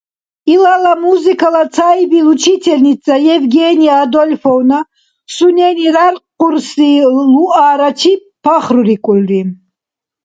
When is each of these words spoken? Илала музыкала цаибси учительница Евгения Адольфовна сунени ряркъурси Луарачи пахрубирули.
Илала 0.53 0.93
музыкала 1.05 1.63
цаибси 1.75 2.21
учительница 2.33 3.13
Евгения 3.35 3.95
Адольфовна 4.03 4.79
сунени 5.35 5.85
ряркъурси 5.95 6.89
Луарачи 7.33 8.13
пахрубирули. 8.43 9.41